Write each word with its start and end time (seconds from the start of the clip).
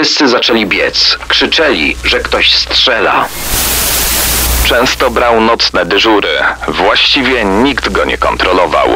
Wszyscy 0.00 0.28
zaczęli 0.28 0.66
biec. 0.66 1.18
Krzyczeli, 1.28 1.96
że 2.04 2.20
ktoś 2.20 2.54
strzela. 2.54 3.28
Często 4.64 5.10
brał 5.10 5.40
nocne 5.40 5.86
dyżury. 5.86 6.28
Właściwie 6.68 7.44
nikt 7.44 7.88
go 7.88 8.04
nie 8.04 8.18
kontrolował. 8.18 8.88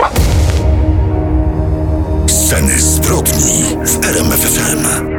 Sceny 2.26 2.80
zbrodni 2.80 3.76
w 3.84 4.04
RMFFM. 4.04 5.13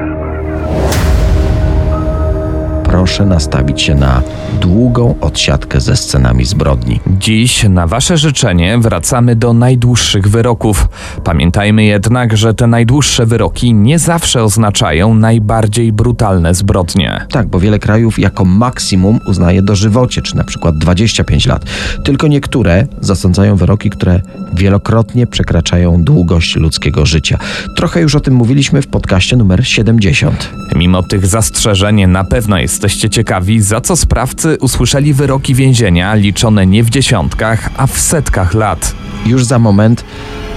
Proszę 3.06 3.26
nastawić 3.26 3.82
się 3.82 3.96
na 3.96 4.22
długą 4.62 5.16
odsiadkę 5.22 5.82
ze 5.82 5.96
scenami 5.96 6.46
zbrodni. 6.46 7.00
Dziś 7.20 7.64
na 7.70 7.88
Wasze 7.88 8.18
życzenie 8.18 8.78
wracamy 8.78 9.36
do 9.36 9.54
najdłuższych 9.54 10.28
wyroków. 10.28 10.88
Pamiętajmy 11.24 11.84
jednak, 11.84 12.38
że 12.38 12.54
te 12.54 12.68
najdłuższe 12.68 13.26
wyroki 13.26 13.74
nie 13.74 14.00
zawsze 14.00 14.44
oznaczają 14.44 15.14
najbardziej 15.14 15.94
brutalne 15.94 16.56
zbrodnie. 16.56 17.26
Tak, 17.30 17.48
bo 17.48 17.60
wiele 17.60 17.80
krajów 17.80 18.20
jako 18.20 18.46
maksimum 18.46 19.20
uznaje 19.28 19.62
dożywocie, 19.62 20.22
czy 20.22 20.36
na 20.36 20.44
przykład 20.44 20.78
25 20.78 21.46
lat. 21.46 21.66
Tylko 22.06 22.28
niektóre 22.28 22.88
zasądzają 23.02 23.56
wyroki, 23.56 23.90
które 23.90 24.22
wielokrotnie 24.54 25.28
przekraczają 25.28 26.04
długość 26.04 26.56
ludzkiego 26.56 27.06
życia. 27.06 27.40
Trochę 27.76 28.02
już 28.02 28.16
o 28.16 28.20
tym 28.20 28.34
mówiliśmy 28.34 28.82
w 28.82 28.88
podcaście 28.88 29.38
numer 29.38 29.68
70. 29.68 30.50
Mimo 30.76 31.04
tych 31.04 31.28
zastrzeżeń 31.28 32.08
na 32.08 32.24
pewno 32.24 32.60
jesteście 32.96 33.10
ciekawi, 33.10 33.62
za 33.62 33.82
co 33.82 33.96
sprawcy 33.96 34.58
usłyszeli 34.62 35.14
wyroki 35.14 35.56
więzienia 35.56 36.14
liczone 36.16 36.68
nie 36.68 36.84
w 36.84 36.90
dziesiątkach, 36.90 37.70
a 37.78 37.88
w 37.88 38.00
setkach 38.00 38.54
lat. 38.54 38.96
Już 39.26 39.46
za 39.46 39.60
moment 39.60 40.06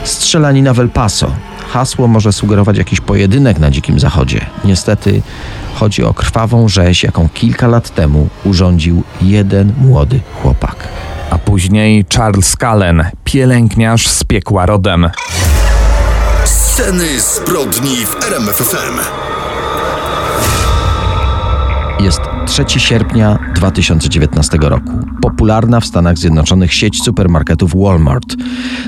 strzelanina 0.04 0.74
w 0.74 0.80
El 0.80 0.88
Paso. 0.88 1.32
Hasło 1.68 2.08
może 2.08 2.32
sugerować 2.32 2.78
jakiś 2.78 3.00
pojedynek 3.00 3.58
na 3.58 3.70
Dzikim 3.70 4.00
Zachodzie. 4.00 4.46
Niestety 4.64 5.22
chodzi 5.74 6.04
o 6.04 6.14
krwawą 6.14 6.68
rzeź, 6.68 7.02
jaką 7.02 7.28
kilka 7.28 7.66
lat 7.66 7.94
temu 7.94 8.28
urządził 8.44 9.02
jeden 9.22 9.72
młody 9.80 10.20
chłopak. 10.42 10.88
A 11.30 11.38
później 11.38 12.04
Charles 12.16 12.56
Cullen, 12.60 13.04
pielęgniarz 13.24 14.08
z 14.08 14.24
piekła 14.24 14.66
rodem. 14.66 15.10
Sceny 16.44 17.20
zbrodni 17.20 17.96
w 18.06 18.24
RMFFM. 18.24 19.27
Jest 22.00 22.20
3 22.46 22.80
sierpnia 22.80 23.38
2019 23.54 24.58
roku. 24.60 24.92
Popularna 25.22 25.80
w 25.80 25.86
Stanach 25.86 26.18
Zjednoczonych 26.18 26.74
sieć 26.74 27.02
supermarketów 27.02 27.72
Walmart. 27.76 28.36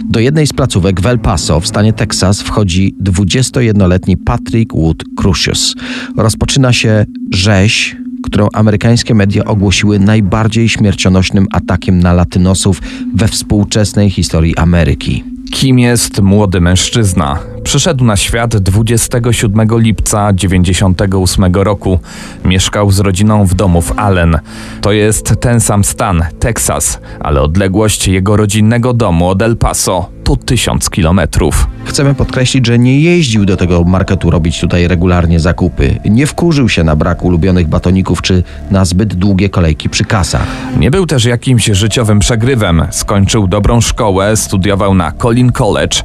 Do 0.05 0.21
jednej 0.21 0.47
z 0.47 0.53
placówek 0.53 1.01
w 1.01 1.07
El 1.07 1.19
Paso 1.19 1.61
w 1.61 1.67
stanie 1.67 1.93
Teksas 1.93 2.43
wchodzi 2.43 2.95
21-letni 3.03 4.17
Patrick 4.17 4.75
Wood 4.75 5.05
Crucius. 5.17 5.75
Rozpoczyna 6.17 6.73
się 6.73 7.05
rzeź, 7.31 7.97
którą 8.23 8.49
amerykańskie 8.53 9.15
media 9.15 9.45
ogłosiły 9.45 9.99
najbardziej 9.99 10.69
śmiercionośnym 10.69 11.47
atakiem 11.53 11.99
na 11.99 12.13
latynosów 12.13 12.83
we 13.15 13.29
współczesnej 13.29 14.11
historii 14.11 14.57
Ameryki. 14.57 15.25
Kim 15.53 15.79
jest 15.79 16.21
młody 16.21 16.61
mężczyzna? 16.61 17.39
Przyszedł 17.65 18.05
na 18.05 18.17
świat 18.17 18.57
27 18.57 19.69
lipca 19.79 20.33
98 20.33 21.55
roku. 21.55 21.99
Mieszkał 22.45 22.91
z 22.91 22.99
rodziną 23.01 23.47
w 23.47 23.55
domu 23.55 23.83
w 23.83 23.99
Allen. 23.99 24.39
To 24.81 24.93
jest 24.93 25.35
ten 25.41 25.61
sam 25.61 25.85
stan, 25.85 26.25
Teksas, 26.39 27.01
ale 27.21 27.43
odległość 27.43 28.09
jego 28.09 28.37
rodzinnego 28.37 28.93
domu 28.93 29.29
od 29.29 29.43
El 29.43 29.57
Paso 29.57 30.20
to 30.25 30.37
tysiąc 30.37 30.91
kilometrów. 30.91 31.67
Chcemy 31.85 32.15
podkreślić, 32.15 32.67
że 32.67 32.79
nie 32.79 33.01
jeździł 33.01 33.45
do 33.45 33.57
tego 33.57 33.85
marketu 33.85 34.31
robić 34.31 34.61
tutaj 34.61 34.89
regularnie 34.89 35.41
zakupy. 35.41 35.99
Nie 36.05 36.27
wkurzył 36.27 36.69
się 36.69 36.85
na 36.85 36.97
brak 36.97 37.25
ulubionych 37.25 37.69
batoników 37.69 38.23
czy 38.23 38.43
na 38.71 38.85
zbyt 38.85 39.15
długie 39.15 39.49
kolejki 39.49 39.89
przy 39.89 40.05
kasach. 40.05 40.47
Nie 40.79 40.91
był 40.91 41.07
też 41.07 41.25
jakimś 41.25 41.65
życiowym 41.65 42.19
przegrywem. 42.19 42.83
Skończył 42.91 43.49
dobrą 43.49 43.81
szkołę, 43.81 44.37
studiował 44.37 44.95
na 44.95 45.13
Collin 45.13 45.53
College. 45.53 45.99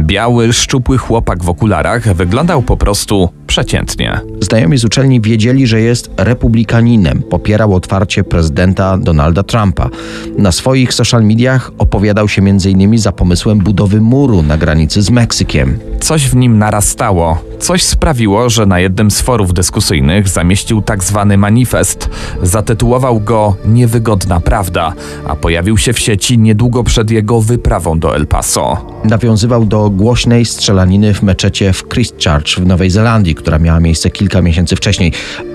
Biały, 0.00 0.52
szczupły 0.52 0.98
chłopak 0.98 1.44
w 1.44 1.48
okularach 1.48 2.14
wyglądał 2.14 2.62
po 2.62 2.76
prostu 2.76 3.28
przeciętnie. 3.52 4.20
Znajomi 4.40 4.78
z 4.78 4.84
uczelni 4.84 5.20
wiedzieli, 5.20 5.66
że 5.66 5.80
jest 5.80 6.10
republikaninem. 6.16 7.22
Popierał 7.22 7.74
otwarcie 7.74 8.24
prezydenta 8.24 8.98
Donalda 8.98 9.42
Trumpa. 9.42 9.90
Na 10.38 10.52
swoich 10.52 10.94
social 10.94 11.24
mediach 11.24 11.70
opowiadał 11.78 12.28
się 12.28 12.42
m.in. 12.42 12.98
za 12.98 13.12
pomysłem 13.12 13.58
budowy 13.58 14.00
muru 14.00 14.42
na 14.42 14.58
granicy 14.58 15.02
z 15.02 15.10
Meksykiem. 15.10 15.78
Coś 16.02 16.28
w 16.28 16.36
nim 16.36 16.58
narastało. 16.58 17.38
Coś 17.58 17.82
sprawiło, 17.82 18.50
że 18.50 18.66
na 18.66 18.80
jednym 18.80 19.10
z 19.10 19.20
forów 19.20 19.54
dyskusyjnych 19.54 20.28
zamieścił 20.28 20.82
tak 20.82 21.04
zwany 21.04 21.38
manifest. 21.38 22.10
Zatytułował 22.42 23.20
go 23.20 23.56
Niewygodna 23.64 24.40
Prawda, 24.40 24.92
a 25.26 25.36
pojawił 25.36 25.78
się 25.78 25.92
w 25.92 25.98
sieci 25.98 26.38
niedługo 26.38 26.84
przed 26.84 27.10
jego 27.10 27.40
wyprawą 27.40 27.98
do 27.98 28.16
El 28.16 28.26
Paso. 28.26 28.86
Nawiązywał 29.04 29.64
do 29.64 29.90
głośnej 29.90 30.44
strzelaniny 30.44 31.14
w 31.14 31.22
meczecie 31.22 31.72
w 31.72 31.88
Christchurch 31.88 32.58
w 32.58 32.66
Nowej 32.66 32.90
Zelandii, 32.90 33.34
która 33.34 33.58
miała 33.58 33.80
miejsce 33.80 34.10
kilka 34.10 34.42
miesięcy 34.42 34.76
wcześniej, 34.76 35.12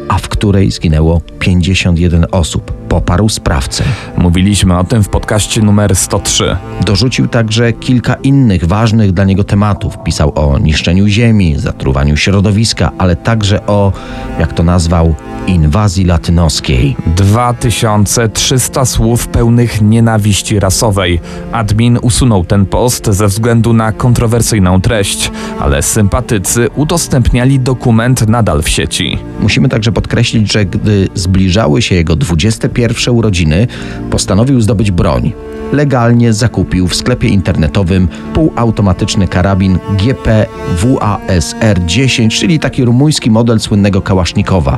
a 0.07 0.17
w 0.17 0.29
której 0.29 0.71
zginęło 0.71 1.21
51 1.39 2.25
osób. 2.31 2.71
Poparł 2.89 3.29
sprawcę. 3.29 3.83
Mówiliśmy 4.17 4.77
o 4.77 4.83
tym 4.83 5.03
w 5.03 5.09
podcaście 5.09 5.61
numer 5.61 5.95
103. 5.95 6.57
Dorzucił 6.85 7.27
także 7.27 7.73
kilka 7.73 8.13
innych 8.13 8.65
ważnych 8.65 9.11
dla 9.11 9.23
niego 9.23 9.43
tematów. 9.43 9.97
Pisał 10.03 10.31
o 10.35 10.59
niszczeniu 10.59 11.07
ziemi, 11.07 11.55
zatruwaniu 11.59 12.17
środowiska, 12.17 12.91
ale 12.97 13.15
także 13.15 13.65
o, 13.65 13.93
jak 14.39 14.53
to 14.53 14.63
nazwał, 14.63 15.15
inwazji 15.47 16.05
latynoskiej. 16.05 16.95
2300 17.15 18.85
słów 18.85 19.27
pełnych 19.27 19.81
nienawiści 19.81 20.59
rasowej. 20.59 21.19
Admin 21.51 21.99
usunął 22.01 22.45
ten 22.45 22.65
post 22.65 23.07
ze 23.07 23.27
względu 23.27 23.73
na 23.73 23.91
kontrowersyjną 23.91 24.81
treść, 24.81 25.31
ale 25.59 25.81
sympatycy 25.81 26.69
udostępniali 26.75 27.59
dokument 27.59 28.27
nadal 28.27 28.61
w 28.61 28.69
sieci. 28.69 29.19
Musimy 29.39 29.69
także 29.69 29.91
podkreślić, 29.97 30.53
że 30.53 30.65
gdy 30.65 31.07
zbliżały 31.15 31.81
się 31.81 31.95
jego 31.95 32.15
21 32.15 33.15
urodziny, 33.15 33.67
postanowił 34.11 34.61
zdobyć 34.61 34.91
broń. 34.91 35.33
Legalnie 35.73 36.33
zakupił 36.33 36.87
w 36.87 36.95
sklepie 36.95 37.27
internetowym 37.27 38.07
półautomatyczny 38.33 39.27
karabin 39.27 39.79
GP 39.97 40.45
WASR-10, 40.83 42.29
czyli 42.29 42.59
taki 42.59 42.85
rumuński 42.85 43.31
model 43.31 43.59
słynnego 43.59 44.01
Kałasznikowa. 44.01 44.77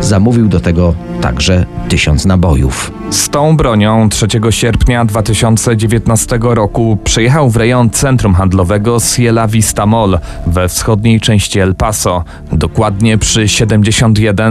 Zamówił 0.00 0.48
do 0.48 0.60
tego 0.60 0.94
także 1.20 1.66
tysiąc 1.88 2.24
nabojów. 2.24 2.92
Z 3.10 3.28
tą 3.28 3.56
bronią 3.56 4.08
3 4.08 4.26
sierpnia 4.50 5.04
2019 5.04 6.38
roku 6.42 6.98
przyjechał 7.04 7.50
w 7.50 7.56
rejon 7.56 7.90
centrum 7.90 8.34
handlowego 8.34 8.98
Ciela 9.00 9.48
Vista 9.48 9.86
Mall 9.86 10.18
we 10.46 10.68
wschodniej 10.68 11.20
części 11.20 11.58
El 11.58 11.74
Paso, 11.74 12.24
dokładnie 12.52 13.18
przy 13.18 13.48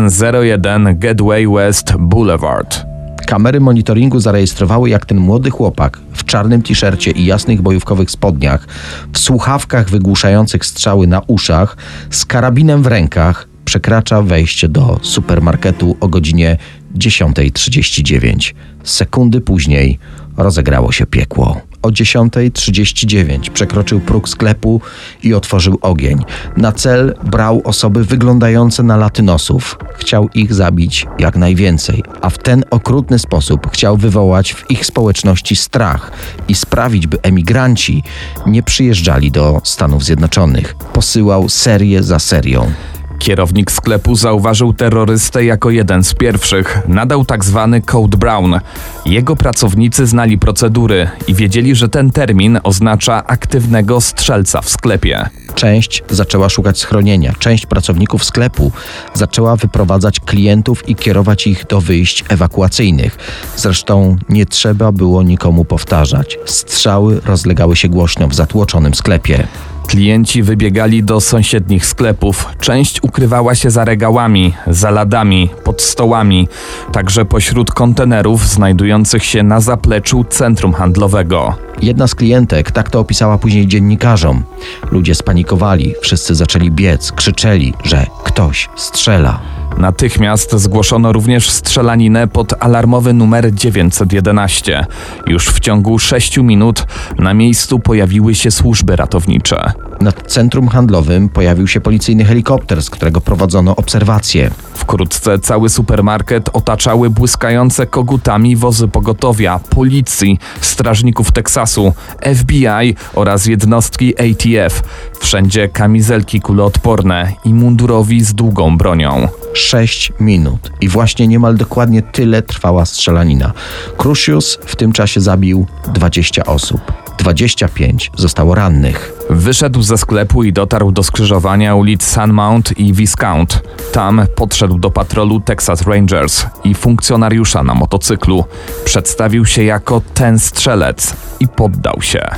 7101 0.09 1.00
Gateway 1.00 1.47
West 1.47 1.94
Boulevard. 2.00 2.85
Kamery 3.28 3.59
monitoringu 3.59 4.19
zarejestrowały, 4.19 4.90
jak 4.90 5.06
ten 5.06 5.18
młody 5.18 5.50
chłopak 5.50 6.00
w 6.13 6.23
czarnym 6.23 6.62
t-shircie 6.62 7.12
i 7.12 7.25
jasnych 7.25 7.62
bojówkowych 7.62 8.12
spodniach, 8.12 8.68
w 9.13 9.18
słuchawkach 9.18 9.90
wygłuszających 9.90 10.66
strzały 10.66 11.07
na 11.07 11.22
uszach, 11.28 11.78
z 12.09 12.25
karabinem 12.25 12.84
w 12.84 12.88
rękach, 12.88 13.47
przekracza 13.66 14.22
wejście 14.22 14.69
do 14.69 15.00
supermarketu 15.01 15.97
o 16.00 16.07
godzinie 16.07 16.57
10.39. 16.95 18.53
Sekundy 18.84 19.41
później 19.41 20.00
rozegrało 20.38 20.91
się 20.91 21.06
piekło. 21.06 21.62
O 21.87 21.89
10.39 21.89 23.49
przekroczył 23.49 23.99
próg 23.99 24.29
sklepu 24.29 24.81
i 25.23 25.33
otworzył 25.33 25.77
ogień. 25.81 26.23
Na 26.57 26.71
cel 26.71 27.15
brał 27.23 27.61
osoby 27.63 28.03
wyglądające 28.03 28.83
na 28.83 28.97
latynosów. 28.97 29.77
Chciał 29.97 30.29
ich 30.33 30.53
zabić 30.53 31.06
jak 31.19 31.35
najwięcej, 31.35 32.03
a 32.21 32.29
w 32.29 32.38
ten 32.38 32.63
okrutny 32.69 33.19
sposób 33.19 33.71
chciał 33.71 33.97
wywołać 33.97 34.53
w 34.53 34.71
ich 34.71 34.85
społeczności 34.85 35.56
strach 35.56 36.12
i 36.47 36.56
sprawić, 36.56 37.07
by 37.07 37.21
emigranci 37.21 38.03
nie 38.45 38.63
przyjeżdżali 38.63 39.31
do 39.31 39.62
Stanów 39.63 40.03
Zjednoczonych. 40.03 40.75
Posyłał 40.94 41.50
serię 41.50 42.03
za 42.03 42.19
serią. 42.19 42.71
Kierownik 43.19 43.71
sklepu 43.71 44.15
zauważył 44.15 44.73
terrorystę 44.73 45.45
jako 45.45 45.69
jeden 45.69 46.03
z 46.03 46.13
pierwszych. 46.13 46.81
Nadał 46.87 47.25
tak 47.25 47.45
zwany 47.45 47.81
Code 47.81 48.17
Brown. 48.17 48.59
Jego 49.05 49.35
pracownicy 49.35 50.07
znali 50.07 50.37
procedury 50.37 51.09
i 51.27 51.33
wiedzieli, 51.33 51.75
że 51.75 51.89
ten 51.89 52.11
termin 52.11 52.59
oznacza 52.63 53.27
aktywnego 53.27 54.01
strzelca 54.01 54.61
w 54.61 54.69
sklepie. 54.69 55.29
Część 55.55 56.03
zaczęła 56.09 56.49
szukać 56.49 56.79
schronienia, 56.79 57.33
część 57.39 57.65
pracowników 57.65 58.23
sklepu 58.23 58.71
zaczęła 59.13 59.55
wyprowadzać 59.55 60.19
klientów 60.19 60.89
i 60.89 60.95
kierować 60.95 61.47
ich 61.47 61.65
do 61.65 61.81
wyjść 61.81 62.25
ewakuacyjnych. 62.29 63.17
Zresztą 63.55 64.17
nie 64.29 64.45
trzeba 64.45 64.91
było 64.91 65.23
nikomu 65.23 65.65
powtarzać. 65.65 66.39
Strzały 66.45 67.21
rozlegały 67.25 67.75
się 67.75 67.89
głośno 67.89 68.27
w 68.27 68.35
zatłoczonym 68.35 68.93
sklepie. 68.93 69.47
Klienci 69.88 70.44
wybiegali 70.44 71.04
do 71.04 71.22
sąsiednich 71.22 71.86
sklepów. 71.86 72.45
Część 72.60 73.04
ukrywała 73.04 73.56
się 73.56 73.69
za 73.69 73.86
regałami, 73.86 74.54
za 74.68 74.92
ladami, 74.92 75.50
pod 75.63 75.81
stołami, 75.81 76.48
także 76.92 77.25
pośród 77.25 77.72
kontenerów 77.72 78.48
znajdujących 78.48 79.25
się 79.25 79.44
na 79.44 79.60
zapleczu 79.60 80.24
centrum 80.24 80.74
handlowego. 80.74 81.56
Jedna 81.81 82.07
z 82.07 82.16
klientek 82.16 82.72
tak 82.72 82.89
to 82.89 83.00
opisała 83.00 83.38
później 83.38 83.68
dziennikarzom. 83.68 84.44
Ludzie 84.92 85.16
spanikowali, 85.16 85.94
wszyscy 86.01 86.36
zaczęli 86.36 86.72
biec, 86.72 87.12
krzyczeli, 87.12 87.74
że 87.84 88.06
ktoś 88.24 88.69
strzela. 88.75 89.39
Natychmiast 89.77 90.55
zgłoszono 90.55 91.13
również 91.13 91.49
strzelaninę 91.49 92.27
pod 92.27 92.53
alarmowy 92.59 93.13
numer 93.13 93.53
911. 93.53 94.85
Już 95.27 95.47
w 95.47 95.59
ciągu 95.59 95.99
6 95.99 96.37
minut 96.37 96.85
na 97.19 97.33
miejscu 97.33 97.79
pojawiły 97.79 98.35
się 98.35 98.51
służby 98.51 98.95
ratownicze. 98.95 99.73
Nad 100.01 100.31
centrum 100.31 100.67
handlowym 100.67 101.29
pojawił 101.29 101.67
się 101.67 101.81
policyjny 101.81 102.25
helikopter, 102.25 102.83
z 102.83 102.89
którego 102.89 103.21
prowadzono 103.21 103.75
obserwacje. 103.75 104.51
Wkrótce 104.73 105.39
cały 105.39 105.69
supermarket 105.69 106.49
otaczały 106.53 107.09
błyskające 107.09 107.88
kogutami 107.88 108.55
wozy 108.55 108.88
pogotowia, 108.88 109.59
policji, 109.69 110.39
strażników 110.61 111.31
Teksasu, 111.31 111.94
FBI 112.35 112.95
oraz 113.15 113.45
jednostki 113.45 114.13
ATF. 114.15 114.83
Wszędzie 115.19 115.69
kamizelki 115.69 116.41
kuloodporne 116.41 117.33
i 117.45 117.53
mundurowi 117.53 118.23
z 118.23 118.33
długą 118.33 118.77
bronią. 118.77 119.27
6 119.53 120.11
minut. 120.19 120.71
I 120.81 120.88
właśnie 120.88 121.27
niemal 121.27 121.55
dokładnie 121.55 122.01
tyle 122.01 122.41
trwała 122.41 122.85
strzelanina. 122.85 123.53
Crucius 123.97 124.59
w 124.65 124.75
tym 124.75 124.91
czasie 124.91 125.21
zabił 125.21 125.65
20 125.93 126.45
osób. 126.45 126.81
25 127.17 128.11
zostało 128.15 128.55
rannych. 128.55 129.16
Wyszedł 129.29 129.81
ze 129.81 129.97
sklepu 129.97 130.44
i 130.44 130.53
dotarł 130.53 130.91
do 130.91 131.03
skrzyżowania 131.03 131.75
ulic 131.75 132.03
Sunmount 132.03 132.79
i 132.79 132.94
Viscount. 132.94 133.62
Tam 133.91 134.21
podszedł 134.35 134.79
do 134.79 134.91
patrolu 134.91 135.39
Texas 135.39 135.81
Rangers 135.81 136.45
i 136.63 136.75
funkcjonariusza 136.75 137.63
na 137.63 137.74
motocyklu. 137.74 138.45
Przedstawił 138.85 139.45
się 139.45 139.63
jako 139.63 140.01
ten 140.13 140.39
strzelec 140.39 141.15
i 141.39 141.47
poddał 141.47 142.01
się. 142.01 142.29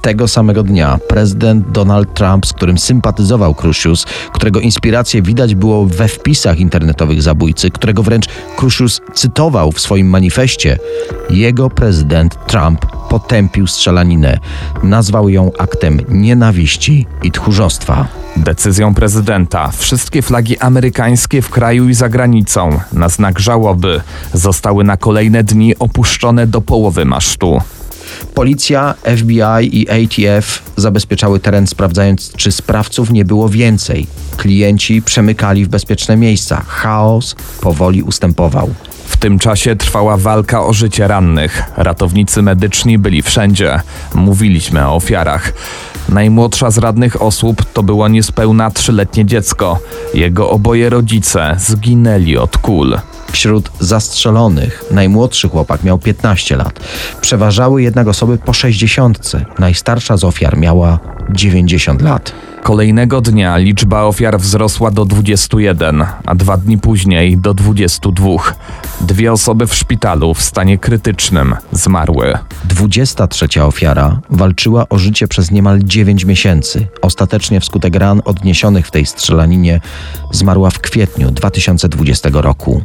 Tego 0.00 0.28
samego 0.28 0.62
dnia 0.62 0.98
prezydent 1.08 1.70
Donald 1.70 2.14
Trump, 2.14 2.46
z 2.46 2.52
którym 2.52 2.78
sympatyzował 2.78 3.54
Crucius, 3.54 4.06
którego 4.32 4.60
inspiracje 4.60 5.22
widać 5.22 5.54
było 5.54 5.86
we 5.86 6.08
wpisach 6.08 6.58
internetowych 6.58 7.22
zabójcy, 7.22 7.70
którego 7.70 8.02
wręcz 8.02 8.26
Crucius 8.56 9.00
cytował 9.14 9.72
w 9.72 9.80
swoim 9.80 10.06
manifestie, 10.06 10.78
jego 11.30 11.70
prezydent 11.70 12.46
Trump 12.46 12.86
potępił 13.08 13.66
strzelaninę. 13.66 14.38
Nazwał 14.82 15.28
ją 15.28 15.50
aktem 15.58 16.00
nienawiści 16.08 17.06
i 17.22 17.30
tchórzostwa. 17.30 18.08
Decyzją 18.36 18.94
prezydenta 18.94 19.70
wszystkie 19.70 20.22
flagi 20.22 20.58
amerykańskie 20.58 21.42
w 21.42 21.50
kraju 21.50 21.88
i 21.88 21.94
za 21.94 22.08
granicą 22.08 22.80
na 22.92 23.08
znak 23.08 23.38
żałoby 23.38 24.00
zostały 24.34 24.84
na 24.84 24.96
kolejne 24.96 25.44
dni 25.44 25.78
opuszczone 25.78 26.46
do 26.46 26.60
połowy 26.60 27.04
masztu. 27.04 27.60
Policja, 28.34 28.94
FBI 29.16 29.80
i 29.80 29.90
ATF 29.90 30.62
zabezpieczały 30.76 31.40
teren, 31.40 31.66
sprawdzając, 31.66 32.32
czy 32.32 32.52
sprawców 32.52 33.10
nie 33.10 33.24
było 33.24 33.48
więcej. 33.48 34.06
Klienci 34.36 35.02
przemykali 35.02 35.64
w 35.64 35.68
bezpieczne 35.68 36.16
miejsca. 36.16 36.62
Chaos 36.66 37.36
powoli 37.60 38.02
ustępował. 38.02 38.74
W 39.10 39.16
tym 39.16 39.38
czasie 39.38 39.76
trwała 39.76 40.16
walka 40.16 40.64
o 40.64 40.72
życie 40.72 41.08
rannych. 41.08 41.62
Ratownicy 41.76 42.42
medyczni 42.42 42.98
byli 42.98 43.22
wszędzie. 43.22 43.80
Mówiliśmy 44.14 44.86
o 44.86 44.94
ofiarach. 44.94 45.52
Najmłodsza 46.08 46.70
z 46.70 46.78
radnych 46.78 47.22
osób 47.22 47.64
to 47.72 47.82
było 47.82 48.08
niespełna 48.08 48.70
trzyletnie 48.70 49.24
dziecko. 49.24 49.78
Jego 50.14 50.50
oboje 50.50 50.90
rodzice 50.90 51.56
zginęli 51.58 52.36
od 52.36 52.58
kul. 52.58 52.98
Wśród 53.32 53.70
zastrzelonych 53.80 54.84
najmłodszy 54.90 55.48
chłopak 55.48 55.82
miał 55.84 55.98
15 55.98 56.56
lat. 56.56 56.80
Przeważały 57.20 57.82
jednak 57.82 58.08
osoby 58.08 58.38
po 58.38 58.52
60. 58.52 59.32
Najstarsza 59.58 60.16
z 60.16 60.24
ofiar 60.24 60.58
miała 60.58 60.98
90 61.30 62.02
lat. 62.02 62.32
Kolejnego 62.62 63.20
dnia 63.20 63.56
liczba 63.56 64.02
ofiar 64.02 64.38
wzrosła 64.40 64.90
do 64.90 65.04
21, 65.04 66.04
a 66.26 66.34
dwa 66.34 66.56
dni 66.56 66.78
później 66.78 67.38
do 67.38 67.54
22. 67.54 68.28
Dwie 69.00 69.32
osoby 69.32 69.66
w 69.66 69.74
szpitalu 69.74 70.34
w 70.34 70.42
stanie 70.42 70.78
krytycznym 70.78 71.54
zmarły. 71.72 72.38
23 72.64 73.62
ofiara 73.62 74.20
walczyła 74.30 74.88
o 74.88 74.98
życie 74.98 75.28
przez 75.28 75.50
niemal 75.50 75.80
9 75.84 76.24
miesięcy. 76.24 76.86
Ostatecznie 77.02 77.60
wskutek 77.60 77.96
ran 77.96 78.22
odniesionych 78.24 78.86
w 78.86 78.90
tej 78.90 79.06
strzelaninie 79.06 79.80
zmarła 80.30 80.70
w 80.70 80.78
kwietniu 80.78 81.30
2020 81.30 82.28
roku. 82.32 82.82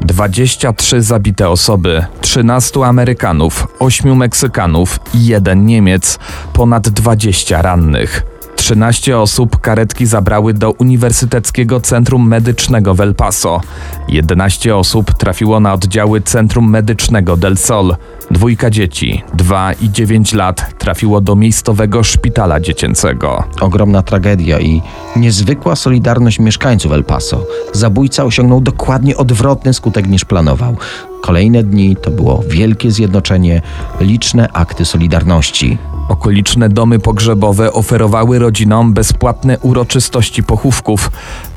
23 0.00 1.02
zabite 1.02 1.48
osoby, 1.48 2.04
13 2.20 2.84
Amerykanów, 2.84 3.66
8 3.78 4.16
Meksykanów 4.16 5.00
i 5.14 5.26
jeden 5.26 5.66
Niemiec, 5.66 6.18
ponad 6.52 6.88
20 6.88 7.62
rannych. 7.62 8.35
13 8.56 9.18
osób 9.18 9.60
karetki 9.60 10.06
zabrały 10.06 10.54
do 10.54 10.70
Uniwersyteckiego 10.70 11.80
Centrum 11.80 12.28
Medycznego 12.28 12.94
w 12.94 13.00
El 13.00 13.14
Paso. 13.14 13.60
11 14.08 14.76
osób 14.76 15.14
trafiło 15.14 15.60
na 15.60 15.72
oddziały 15.72 16.20
Centrum 16.20 16.70
Medycznego 16.70 17.36
Del 17.36 17.56
Sol. 17.56 17.96
Dwójka 18.30 18.70
dzieci, 18.70 19.22
2 19.34 19.72
i 19.72 19.90
9 19.90 20.32
lat, 20.32 20.78
trafiło 20.78 21.20
do 21.20 21.36
miejscowego 21.36 22.02
szpitala 22.02 22.60
dziecięcego. 22.60 23.44
Ogromna 23.60 24.02
tragedia 24.02 24.60
i 24.60 24.82
niezwykła 25.16 25.76
solidarność 25.76 26.38
mieszkańców 26.38 26.92
El 26.92 27.04
Paso. 27.04 27.44
Zabójca 27.72 28.24
osiągnął 28.24 28.60
dokładnie 28.60 29.16
odwrotny 29.16 29.74
skutek 29.74 30.08
niż 30.08 30.24
planował. 30.24 30.76
Kolejne 31.20 31.62
dni 31.62 31.96
to 31.96 32.10
było 32.10 32.42
wielkie 32.48 32.90
zjednoczenie, 32.90 33.62
liczne 34.00 34.48
akty 34.52 34.84
solidarności. 34.84 35.78
Okoliczne 36.08 36.68
domy 36.68 36.98
pogrzebowe 36.98 37.72
oferowały 37.72 38.38
rodzinom 38.38 38.92
bezpłatne 38.92 39.58
uroczystości 39.58 40.42
pochówków. 40.42 41.10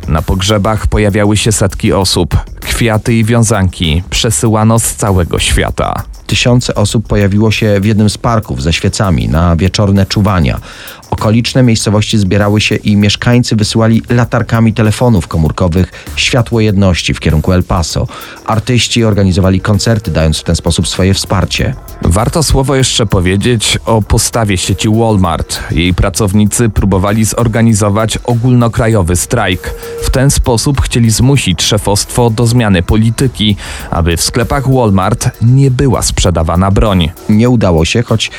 Na 0.07 0.22
pogrzebach 0.22 0.88
pojawiały 0.88 1.38
się 1.38 1.51
setki 1.51 1.94
osób. 1.94 2.38
Kwiaty 2.80 3.14
i 3.14 3.24
wiązanki 3.24 4.04
przesyłano 4.10 4.80
z 4.80 4.96
całego 4.96 5.40
świata. 5.40 6.04
Tysiące 6.28 6.76
osób 6.76 7.08
pojawiło 7.08 7.52
się 7.52 7.80
w 7.80 7.86
jednym 7.86 8.10
z 8.10 8.18
parków 8.18 8.64
ze 8.64 8.74
świecami 8.74 9.30
na 9.30 9.56
wieczorne 9.56 10.06
czuwania. 10.06 10.60
Okoliczne 11.10 11.64
miejscowości 11.64 12.18
zbierały 12.18 12.62
się 12.62 12.76
i 12.76 12.98
mieszkańcy 12.98 13.56
wysyłali 13.56 14.02
latarkami 14.10 14.74
telefonów 14.74 15.28
komórkowych 15.28 15.92
światło 16.16 16.60
jedności 16.60 17.14
w 17.14 17.20
kierunku 17.20 17.54
El 17.54 17.64
Paso. 17.64 18.08
Artyści 18.46 19.03
organizowali 19.03 19.62
koncerty, 19.62 20.12
dając 20.12 20.38
w 20.38 20.44
ten 20.44 20.56
sposób 20.56 20.88
swoje 20.88 21.13
wsparcie. 21.13 21.75
Warto 22.01 22.44
słowo 22.44 22.75
jeszcze 22.75 23.06
powiedzieć 23.06 23.80
o 23.86 24.01
postawie 24.01 24.58
sieci 24.58 24.89
Walmart. 24.89 25.60
Jej 25.72 25.94
pracownicy 25.94 26.70
próbowali 26.70 27.25
zorganizować 27.25 28.18
ogólnokrajowy 28.18 29.15
strajk. 29.15 29.74
W 30.03 30.10
ten 30.10 30.32
sposób 30.32 30.82
chcieli 30.82 31.10
zmusić 31.10 31.62
szefostwo 31.62 32.30
do 32.30 32.48
zmiany 32.48 32.69
polityki, 32.84 33.56
aby 33.92 34.18
w 34.18 34.22
sklepach 34.22 34.74
Walmart 34.74 35.30
nie 35.42 35.72
była 35.72 36.02
sprzedawana 36.02 36.72
broń. 36.72 37.10
Nie 37.30 37.50
udało 37.50 37.86
się, 37.86 38.04
choć 38.04 38.32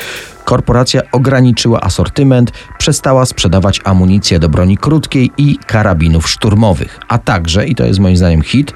korporacja 0.51 1.01
ograniczyła 1.11 1.81
asortyment, 1.81 2.51
przestała 2.77 3.25
sprzedawać 3.25 3.81
amunicję 3.83 4.39
do 4.39 4.49
broni 4.49 4.77
krótkiej 4.77 5.31
i 5.37 5.57
karabinów 5.65 6.29
szturmowych, 6.29 6.99
a 7.07 7.17
także, 7.17 7.67
i 7.67 7.75
to 7.75 7.85
jest 7.85 7.99
moim 7.99 8.17
zdaniem 8.17 8.41
hit, 8.41 8.73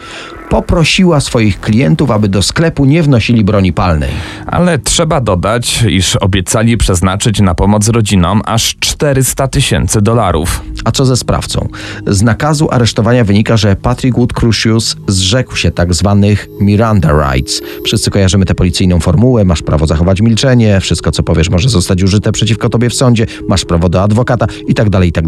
poprosiła 0.49 1.19
swoich 1.19 1.59
klientów, 1.59 2.11
aby 2.11 2.29
do 2.29 2.41
sklepu 2.41 2.85
nie 2.85 3.03
wnosili 3.03 3.43
broni 3.43 3.73
palnej. 3.73 4.09
Ale 4.47 4.79
trzeba 4.79 5.21
dodać, 5.21 5.83
iż 5.89 6.15
obiecali 6.15 6.77
przeznaczyć 6.77 7.39
na 7.39 7.55
pomoc 7.55 7.87
rodzinom 7.87 8.41
aż 8.45 8.75
400 8.79 9.47
tysięcy 9.47 10.01
dolarów. 10.01 10.61
A 10.85 10.91
co 10.91 11.05
ze 11.05 11.17
sprawcą? 11.17 11.67
Z 12.07 12.21
nakazu 12.21 12.67
aresztowania 12.71 13.23
wynika, 13.23 13.57
że 13.57 13.75
Patrick 13.75 14.17
Wood 14.17 14.33
Crucius 14.33 14.95
zrzekł 15.07 15.55
się 15.55 15.71
tak 15.71 15.93
zwanych 15.93 16.47
Miranda 16.61 17.09
Rights. 17.09 17.61
Wszyscy 17.85 18.11
kojarzymy 18.11 18.45
tę 18.45 18.55
policyjną 18.55 18.99
formułę, 18.99 19.45
masz 19.45 19.61
prawo 19.61 19.87
zachować 19.87 20.21
milczenie, 20.21 20.79
wszystko 20.81 21.11
co 21.11 21.23
powiesz 21.23 21.49
może 21.49 21.64
zostać 21.69 22.03
użyte 22.03 22.31
przeciwko 22.31 22.69
tobie 22.69 22.89
w 22.89 22.93
sądzie, 22.93 23.25
masz 23.47 23.65
prawo 23.65 23.89
do 23.89 24.01
adwokata 24.01 24.47
i 24.67 24.73
tak 24.73 24.89
dalej, 24.89 25.09
i 25.09 25.11
tak. 25.11 25.25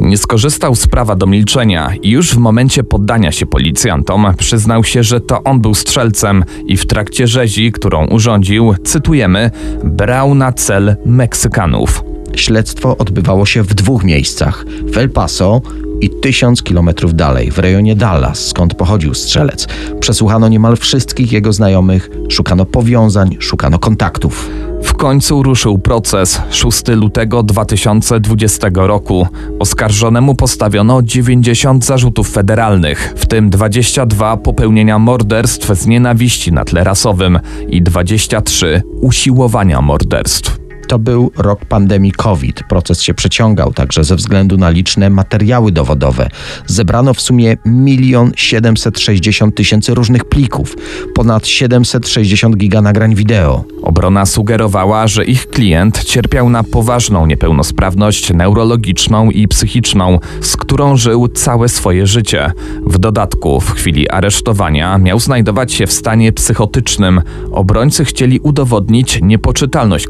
Nie 0.00 0.18
skorzystał 0.18 0.74
z 0.74 0.86
prawa 0.86 1.16
do 1.16 1.26
milczenia 1.26 1.92
i 2.02 2.10
już 2.10 2.34
w 2.34 2.38
momencie 2.38 2.84
poddania 2.84 3.32
się 3.32 3.46
policjantom 3.46 4.34
przyznał 4.38 4.84
się, 4.84 5.02
że 5.02 5.20
to 5.20 5.42
on 5.42 5.60
był 5.60 5.74
strzelcem 5.74 6.44
i 6.66 6.76
w 6.76 6.86
trakcie 6.86 7.26
rzezi, 7.26 7.72
którą 7.72 8.06
urządził, 8.06 8.74
cytujemy, 8.84 9.50
brał 9.84 10.34
na 10.34 10.52
cel 10.52 10.96
Meksykanów. 11.06 12.04
Śledztwo 12.36 12.96
odbywało 12.98 13.46
się 13.46 13.62
w 13.62 13.74
dwóch 13.74 14.04
miejscach: 14.04 14.64
w 14.92 14.98
El 14.98 15.10
Paso 15.10 15.60
i 16.00 16.10
tysiąc 16.10 16.62
kilometrów 16.62 17.14
dalej, 17.14 17.50
w 17.50 17.58
rejonie 17.58 17.96
Dallas, 17.96 18.46
skąd 18.46 18.74
pochodził 18.74 19.14
strzelec. 19.14 19.68
Przesłuchano 20.00 20.48
niemal 20.48 20.76
wszystkich 20.76 21.32
jego 21.32 21.52
znajomych, 21.52 22.10
szukano 22.28 22.64
powiązań, 22.64 23.36
szukano 23.40 23.78
kontaktów. 23.78 24.50
Końcu 24.98 25.42
ruszył 25.42 25.78
proces 25.78 26.42
6 26.50 26.88
lutego 26.88 27.42
2020 27.42 28.68
roku. 28.74 29.26
Oskarżonemu 29.58 30.34
postawiono 30.34 31.02
90 31.02 31.84
zarzutów 31.84 32.30
federalnych, 32.30 33.14
w 33.16 33.26
tym 33.26 33.50
22 33.50 34.36
popełnienia 34.36 34.98
morderstw 34.98 35.74
z 35.74 35.86
nienawiści 35.86 36.52
na 36.52 36.64
tle 36.64 36.84
rasowym 36.84 37.38
i 37.68 37.82
23 37.82 38.82
usiłowania 39.00 39.80
morderstw. 39.80 40.57
To 40.88 40.98
był 40.98 41.32
rok 41.36 41.64
pandemii 41.64 42.12
COVID. 42.12 42.62
Proces 42.68 43.02
się 43.02 43.14
przeciągał 43.14 43.72
także 43.72 44.04
ze 44.04 44.16
względu 44.16 44.56
na 44.56 44.70
liczne 44.70 45.10
materiały 45.10 45.72
dowodowe. 45.72 46.28
Zebrano 46.66 47.14
w 47.14 47.20
sumie 47.20 47.56
1 47.86 48.32
760 48.36 49.54
tysięcy 49.54 49.94
różnych 49.94 50.24
plików, 50.24 50.76
ponad 51.14 51.46
760 51.46 52.56
giga 52.56 52.82
nagrań 52.82 53.14
wideo. 53.14 53.64
Obrona 53.82 54.26
sugerowała, 54.26 55.06
że 55.06 55.24
ich 55.24 55.46
klient 55.46 56.04
cierpiał 56.04 56.50
na 56.50 56.64
poważną 56.64 57.26
niepełnosprawność 57.26 58.32
neurologiczną 58.32 59.30
i 59.30 59.48
psychiczną, 59.48 60.18
z 60.40 60.56
którą 60.56 60.96
żył 60.96 61.28
całe 61.28 61.68
swoje 61.68 62.06
życie. 62.06 62.52
W 62.86 62.98
dodatku, 62.98 63.60
w 63.60 63.70
chwili 63.70 64.10
aresztowania 64.10 64.98
miał 64.98 65.20
znajdować 65.20 65.72
się 65.72 65.86
w 65.86 65.92
stanie 65.92 66.32
psychotycznym. 66.32 67.22
Obrońcy 67.52 68.04
chcieli 68.04 68.40
udowodnić 68.40 69.18
niepoczytalność 69.22 70.06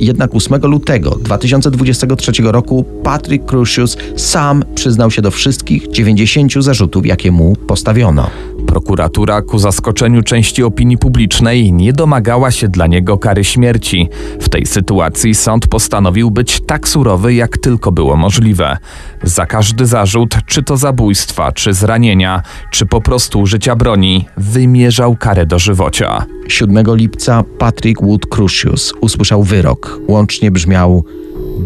Jednak 0.00 0.34
8 0.34 0.60
lutego 0.62 1.10
2023 1.10 2.32
roku 2.42 2.84
Patrick 3.02 3.46
Crucius 3.46 3.96
sam 4.16 4.64
przyznał 4.74 5.10
się 5.10 5.22
do 5.22 5.30
wszystkich 5.30 5.88
90 5.88 6.52
zarzutów, 6.52 7.06
jakie 7.06 7.30
mu 7.30 7.56
postawiono. 7.56 8.30
Prokuratura 8.68 9.42
ku 9.42 9.58
zaskoczeniu 9.58 10.22
części 10.22 10.62
opinii 10.62 10.98
publicznej 10.98 11.72
nie 11.72 11.92
domagała 11.92 12.50
się 12.50 12.68
dla 12.68 12.86
niego 12.86 13.18
kary 13.18 13.44
śmierci. 13.44 14.08
W 14.40 14.48
tej 14.48 14.66
sytuacji 14.66 15.34
sąd 15.34 15.66
postanowił 15.66 16.30
być 16.30 16.60
tak 16.66 16.88
surowy, 16.88 17.34
jak 17.34 17.58
tylko 17.58 17.92
było 17.92 18.16
możliwe. 18.16 18.76
Za 19.22 19.46
każdy 19.46 19.86
zarzut, 19.86 20.38
czy 20.46 20.62
to 20.62 20.76
zabójstwa, 20.76 21.52
czy 21.52 21.74
zranienia, 21.74 22.42
czy 22.72 22.86
po 22.86 23.00
prostu 23.00 23.40
użycia 23.40 23.76
broni, 23.76 24.24
wymierzał 24.36 25.16
karę 25.16 25.46
dożywocia. 25.46 26.24
7 26.48 26.96
lipca 26.96 27.44
Patrick 27.58 28.02
Wood 28.02 28.26
Crucius 28.26 28.94
usłyszał 29.00 29.42
wyrok. 29.42 30.00
Łącznie 30.08 30.50
brzmiał 30.50 31.04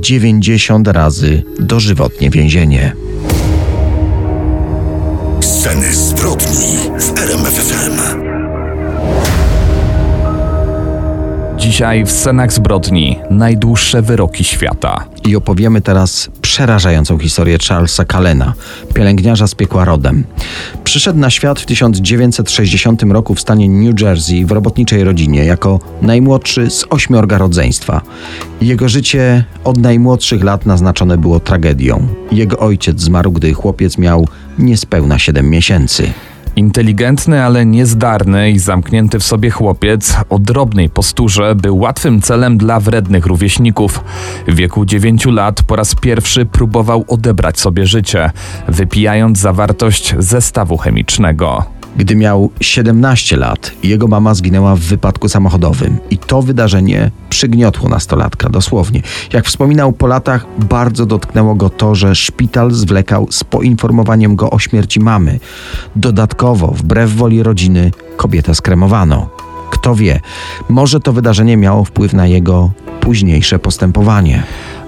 90 0.01 0.89
razy 0.89 1.43
dożywotnie 1.59 2.31
więzienie. 2.31 2.93
Sceny 5.63 5.95
zbrodni 5.95 6.77
w 6.99 7.19
RMFFM. 7.19 8.23
Dzisiaj 11.57 12.05
w 12.05 12.11
scenach 12.11 12.53
zbrodni 12.53 13.19
najdłuższe 13.31 14.03
wyroki 14.03 14.45
świata. 14.45 15.05
I 15.29 15.37
opowiemy 15.37 15.81
teraz 15.81 16.31
przerażającą 16.41 17.19
historię 17.19 17.59
Charlesa 17.69 18.05
Callena, 18.05 18.55
pielęgniarza 18.95 19.47
z 19.47 19.55
piekła 19.55 19.85
rodem. 19.85 20.25
Przyszedł 20.85 21.19
na 21.19 21.31
świat 21.31 21.61
w 21.61 21.67
1960 21.67 23.03
roku 23.03 23.35
w 23.35 23.41
stanie 23.41 23.69
New 23.69 24.01
Jersey 24.01 24.45
w 24.45 24.53
robotniczej 24.53 25.05
rodzinie 25.05 25.45
jako 25.45 25.81
najmłodszy 26.03 26.71
z 26.71 26.85
ośmiorga 26.91 27.39
rodzeństwa. 27.39 28.01
Jego 28.61 28.89
życie 28.89 29.45
od 29.65 29.77
najmłodszych 29.77 30.45
lat 30.45 30.67
naznaczone 30.67 31.19
było 31.19 31.41
tragedią. 31.41 32.09
Jego 32.33 32.59
ojciec 32.59 33.01
zmarł, 33.01 33.33
gdy 33.33 33.53
chłopiec 33.53 33.99
miał 33.99 34.27
niespełna 34.59 35.19
7 35.19 35.51
miesięcy. 35.51 36.13
Inteligentny, 36.57 37.45
ale 37.45 37.67
niezdarny 37.67 38.51
i 38.51 38.59
zamknięty 38.59 39.19
w 39.19 39.25
sobie 39.25 39.51
chłopiec 39.51 40.17
o 40.29 40.39
drobnej 40.39 40.91
posturze 40.91 41.55
był 41.55 41.79
łatwym 41.79 42.23
celem 42.23 42.59
dla 42.59 42.81
wrednych 42.81 43.27
rówieśników. 43.27 44.05
W 44.49 44.55
wieku 44.55 44.85
9 44.85 45.27
lat 45.27 45.63
po 45.63 45.77
raz 45.77 45.95
pierwszy 45.95 46.47
próbował 46.47 47.05
odebrać 47.09 47.61
sobie 47.61 47.87
życie, 47.87 48.31
wypijając 48.69 49.39
zawartość 49.39 50.15
zestawu 50.19 50.77
chemicznego. 50.77 51.82
Gdy 51.97 52.17
miał 52.17 52.51
17 52.61 53.37
lat, 53.37 53.73
jego 53.83 54.09
mama 54.09 54.35
zginęła 54.35 54.77
w 54.77 54.81
wypadku 54.81 55.29
samochodowym 55.29 55.99
i 56.11 56.19
to 56.19 56.43
wydarzenie 56.43 57.11
przygniotło 57.31 57.89
nastolatka 57.89 58.49
dosłownie. 58.49 59.03
Jak 59.33 59.47
wspominał 59.47 59.93
po 59.93 60.07
latach, 60.07 60.47
bardzo 60.59 61.07
dotknęło 61.07 61.55
go 61.55 61.71
to, 61.71 61.95
że 61.95 62.15
szpital 62.15 62.71
zwlekał 62.71 63.27
z 63.31 63.45
poinformowaniem 63.45 64.37
go 64.37 64.51
o 64.51 64.59
śmierci 64.59 65.01
mamy. 65.01 65.39
Dodatkowo, 65.97 66.67
wbrew 66.67 67.17
woli 67.17 67.43
rodziny, 67.43 67.91
kobietę 68.17 68.55
skremowano. 68.55 69.31
Kto 69.71 69.95
wie, 69.95 70.21
może 70.69 71.01
to 71.01 71.13
wydarzenie 71.13 71.57
miało 71.57 71.85
wpływ 71.85 72.13
na 72.13 72.27
jego 72.27 72.71
późniejsze 73.01 73.59
postępowanie. 73.59 74.43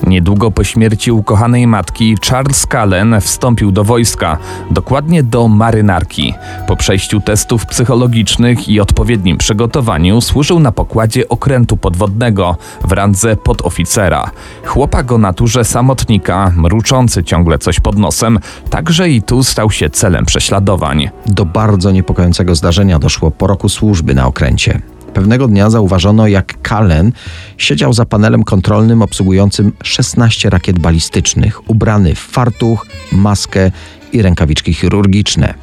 Niedługo 0.06 0.50
po 0.50 0.64
śmierci 0.64 1.12
ukochanej 1.12 1.66
matki 1.66 2.16
Charles 2.30 2.66
Cullen 2.66 3.20
wstąpił 3.20 3.72
do 3.72 3.84
wojska, 3.84 4.38
dokładnie 4.70 5.22
do 5.22 5.48
marynarki. 5.48 6.34
Po 6.66 6.76
przejściu 6.76 7.20
testów 7.20 7.66
psychologicznych 7.66 8.68
i 8.68 8.80
odpowiednim 8.80 9.38
przygotowaniu 9.38 10.20
służył 10.20 10.60
na 10.60 10.72
pokładzie 10.72 11.28
okrętu 11.28 11.76
podwodnego 11.76 12.56
w 12.84 12.92
randze 12.92 13.36
podoficera. 13.36 14.30
Chłopak 14.64 15.12
o 15.12 15.18
naturze 15.18 15.64
samotnika, 15.64 16.52
mruczący 16.56 17.24
ciągle 17.24 17.58
coś 17.58 17.80
pod 17.80 17.98
nosem, 17.98 18.38
także 18.70 19.10
i 19.10 19.22
tu 19.22 19.44
stał 19.44 19.70
się 19.70 19.90
celem 19.90 20.24
prześladowań. 20.24 21.10
Do 21.26 21.44
bardzo 21.44 21.90
niepokojącego 21.90 22.54
zdarzenia 22.54 22.98
doszło 22.98 23.30
po 23.30 23.46
roku 23.46 23.68
służby 23.68 24.14
na 24.14 24.26
okręcie. 24.26 24.80
Pewnego 25.14 25.48
dnia 25.48 25.70
zauważono, 25.70 26.26
jak 26.26 26.62
Kallen 26.62 27.12
siedział 27.58 27.92
za 27.92 28.04
panelem 28.04 28.44
kontrolnym 28.44 29.02
obsługującym 29.02 29.72
16 29.82 30.50
rakiet 30.50 30.78
balistycznych, 30.78 31.70
ubrany 31.70 32.14
w 32.14 32.18
fartuch, 32.18 32.86
maskę 33.12 33.70
i 34.12 34.22
rękawiczki 34.22 34.74
chirurgiczne. 34.74 35.54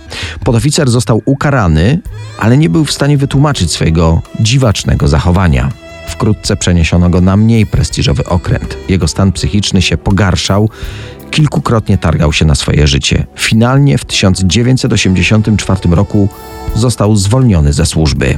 Podoficer 0.43 0.89
został 0.89 1.21
ukarany, 1.25 1.99
ale 2.39 2.57
nie 2.57 2.69
był 2.69 2.85
w 2.85 2.91
stanie 2.91 3.17
wytłumaczyć 3.17 3.71
swojego 3.71 4.21
dziwacznego 4.39 5.07
zachowania. 5.07 5.69
Wkrótce 6.07 6.55
przeniesiono 6.55 7.09
go 7.09 7.21
na 7.21 7.37
mniej 7.37 7.65
prestiżowy 7.65 8.25
okręt. 8.25 8.77
Jego 8.89 9.07
stan 9.07 9.31
psychiczny 9.31 9.81
się 9.81 9.97
pogarszał, 9.97 10.69
kilkukrotnie 11.31 11.97
targał 11.97 12.33
się 12.33 12.45
na 12.45 12.55
swoje 12.55 12.87
życie. 12.87 13.25
Finalnie 13.35 13.97
w 13.97 14.05
1984 14.05 15.79
roku 15.95 16.29
został 16.75 17.15
zwolniony 17.15 17.73
ze 17.73 17.85
służby. 17.85 18.35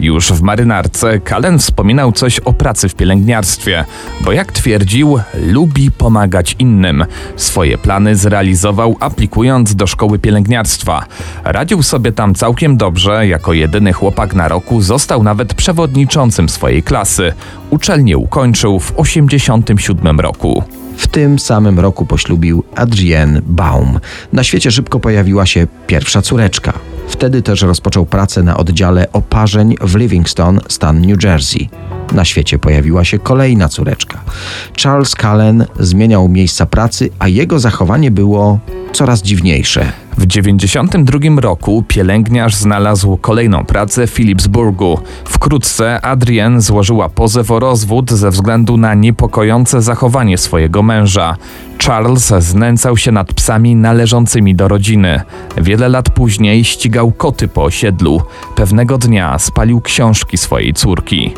Już 0.00 0.32
w 0.32 0.42
marynarce 0.42 1.20
Kalen 1.20 1.58
wspominał 1.58 2.12
coś 2.12 2.38
o 2.38 2.52
pracy 2.52 2.88
w 2.88 2.94
pielęgniarstwie, 2.94 3.84
bo 4.20 4.32
jak 4.32 4.52
twierdził, 4.52 5.20
lubi 5.34 5.90
pomagać 5.90 6.56
innym. 6.58 7.04
Swoje 7.36 7.78
plany 7.78 8.16
zrealizował 8.16 8.96
aplikując 9.00 9.74
do 9.74 9.86
szkoły 9.86 10.18
pielęgniarstwa. 10.18 11.06
Radził 11.44 11.82
sobie 11.82 12.12
tam 12.12 12.34
całkiem 12.34 12.76
dobrze, 12.76 13.26
jako 13.26 13.52
jedyny 13.52 13.92
chłopak 13.92 14.34
na 14.34 14.48
roku 14.48 14.80
został 14.80 15.22
nawet 15.22 15.54
przewodniczącym 15.54 16.48
swojej 16.48 16.82
klasy. 16.82 17.32
Uczelnię 17.70 18.16
ukończył 18.18 18.80
w 18.80 18.92
87 18.96 20.20
roku. 20.20 20.62
W 20.96 21.06
tym 21.06 21.38
samym 21.38 21.80
roku 21.80 22.06
poślubił 22.06 22.64
Adrienne 22.74 23.40
Baum. 23.46 24.00
Na 24.32 24.44
świecie 24.44 24.70
szybko 24.70 25.00
pojawiła 25.00 25.46
się 25.46 25.66
pierwsza 25.86 26.22
córeczka. 26.22 26.72
Wtedy 27.08 27.42
też 27.42 27.62
rozpoczął 27.62 28.06
pracę 28.06 28.42
na 28.42 28.56
oddziale 28.56 29.12
oparzeń 29.12 29.74
w 29.80 29.96
Livingston, 29.96 30.60
stan 30.68 31.00
New 31.00 31.24
Jersey. 31.24 31.68
Na 32.12 32.24
świecie 32.24 32.58
pojawiła 32.58 33.04
się 33.04 33.18
kolejna 33.18 33.68
córeczka. 33.68 34.20
Charles 34.82 35.10
Cullen 35.10 35.66
zmieniał 35.80 36.28
miejsca 36.28 36.66
pracy, 36.66 37.10
a 37.18 37.28
jego 37.28 37.58
zachowanie 37.58 38.10
było 38.10 38.58
coraz 38.92 39.22
dziwniejsze. 39.22 39.92
W 40.18 40.26
1992 40.26 41.40
roku 41.40 41.84
pielęgniarz 41.88 42.54
znalazł 42.54 43.16
kolejną 43.16 43.64
pracę 43.64 44.06
w 44.06 44.10
Philipsburgu. 44.10 44.98
Wkrótce 45.24 46.00
Adrienne 46.00 46.60
złożyła 46.60 47.08
pozew 47.08 47.50
o 47.50 47.58
rozwód 47.58 48.10
ze 48.10 48.30
względu 48.30 48.76
na 48.76 48.94
niepokojące 48.94 49.82
zachowanie 49.82 50.38
swojego 50.38 50.82
męża. 50.82 51.36
Charles 51.86 52.34
znęcał 52.38 52.96
się 52.96 53.12
nad 53.12 53.32
psami 53.32 53.76
należącymi 53.76 54.54
do 54.54 54.68
rodziny. 54.68 55.20
Wiele 55.56 55.88
lat 55.88 56.10
później 56.10 56.64
ścigał 56.64 57.12
koty 57.12 57.48
po 57.48 57.64
osiedlu. 57.64 58.22
Pewnego 58.56 58.98
dnia 58.98 59.38
spalił 59.38 59.80
książki 59.80 60.38
swojej 60.38 60.74
córki. 60.74 61.34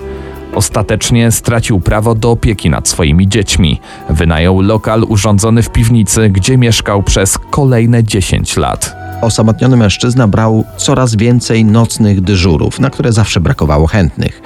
Ostatecznie 0.55 1.33
stracił 1.33 1.81
prawo 1.81 2.15
do 2.15 2.31
opieki 2.31 2.71
nad 2.71 2.89
swoimi 2.89 3.29
dziećmi. 3.29 3.81
Wynajął 4.11 4.61
lokal 4.61 5.05
urządzony 5.09 5.63
w 5.63 5.71
piwnicy, 5.71 6.31
gdzie 6.31 6.59
mieszkał 6.59 7.03
przez 7.03 7.39
kolejne 7.39 8.05
10 8.05 8.57
lat. 8.57 8.97
Osamotniony 9.23 9.77
mężczyzna 9.77 10.29
brał 10.29 10.65
coraz 10.77 11.17
więcej 11.17 11.65
nocnych 11.65 12.21
dyżurów, 12.21 12.81
na 12.81 12.91
które 12.91 13.13
zawsze 13.13 13.41
brakowało 13.41 13.87
chętnych. 13.87 14.43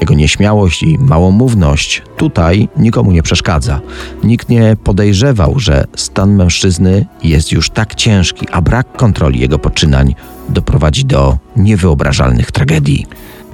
Jego 0.00 0.14
nieśmiałość 0.14 0.82
i 0.82 0.98
małomówność 0.98 2.02
tutaj 2.16 2.68
nikomu 2.76 3.12
nie 3.12 3.22
przeszkadza. 3.22 3.80
Nikt 4.24 4.48
nie 4.48 4.76
podejrzewał, 4.84 5.58
że 5.58 5.84
stan 5.96 6.34
mężczyzny 6.34 7.06
jest 7.22 7.52
już 7.52 7.70
tak 7.70 7.94
ciężki, 7.94 8.46
a 8.52 8.60
brak 8.60 8.96
kontroli 8.96 9.40
jego 9.40 9.58
poczynań 9.58 10.14
doprowadzi 10.48 11.04
do 11.04 11.38
niewyobrażalnych 11.56 12.52
tragedii. 12.52 13.06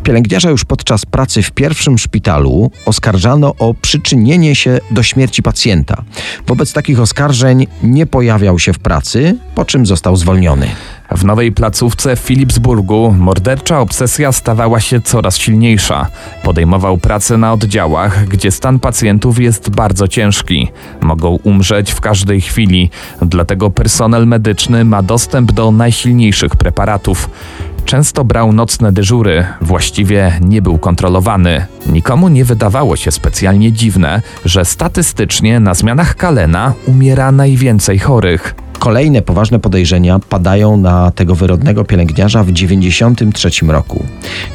Pielęgniarza 0.07 0.51
już 0.51 0.65
podczas 0.65 1.07
pracy 1.07 1.43
w 1.43 1.51
pierwszym 1.51 1.99
szpitalu 1.99 2.71
oskarżano 2.85 3.55
o 3.59 3.75
przyczynienie 3.75 4.55
się 4.55 4.79
do 4.91 5.03
śmierci 5.03 5.43
pacjenta. 5.43 6.03
Wobec 6.47 6.73
takich 6.73 7.01
oskarżeń 7.01 7.67
nie 7.83 8.07
pojawiał 8.07 8.59
się 8.59 8.73
w 8.73 8.79
pracy, 8.79 9.39
po 9.55 9.65
czym 9.65 9.87
został 9.87 10.17
zwolniony. 10.17 10.69
W 11.11 11.25
nowej 11.25 11.53
placówce 11.53 12.17
w 12.17 12.21
Philipsburgu 12.21 13.15
mordercza 13.19 13.81
obsesja 13.81 14.33
stawała 14.33 14.81
się 14.81 15.01
coraz 15.01 15.39
silniejsza. 15.39 16.07
Podejmował 16.43 16.99
pracę 16.99 17.39
na 17.39 17.53
oddziałach, 17.53 18.29
gdzie 18.29 18.51
stan 18.51 18.79
pacjentów 18.79 19.39
jest 19.39 19.71
bardzo 19.71 20.09
ciężki. 20.09 20.69
Mogą 21.01 21.39
umrzeć 21.43 21.93
w 21.93 22.01
każdej 22.01 22.41
chwili, 22.41 22.91
dlatego 23.23 23.71
personel 23.71 24.27
medyczny 24.27 24.85
ma 24.85 25.03
dostęp 25.03 25.53
do 25.53 25.71
najsilniejszych 25.71 26.57
preparatów. 26.57 27.31
Często 27.87 28.25
brał 28.25 28.53
nocne 28.53 28.93
dyżury, 28.93 29.47
właściwie 29.61 30.39
nie 30.41 30.63
był 30.63 30.79
kontrolowany. 30.79 31.67
Nikomu 31.87 32.29
nie 32.29 32.45
wydawało 32.45 32.97
się 32.97 33.11
specjalnie 33.11 33.73
dziwne, 33.73 34.23
że 34.45 34.65
statystycznie 34.65 35.61
na 35.61 35.75
zmianach 35.75 36.17
Kalena 36.17 36.75
umiera 36.87 37.33
najwięcej 37.33 37.99
chorych. 37.99 38.55
Kolejne 38.87 39.23
poważne 39.23 39.59
podejrzenia 39.59 40.19
padają 40.19 40.77
na 40.77 41.11
tego 41.11 41.35
wyrodnego 41.35 41.85
pielęgniarza 41.85 42.43
w 42.43 42.53
1993 42.53 43.67
roku. 43.67 44.05